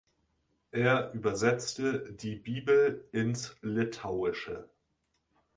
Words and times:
Er 0.71 1.11
übersetzte 1.13 2.11
die 2.13 2.33
Bibel 2.35 3.07
ins 3.11 3.55
Litauische. 3.61 4.67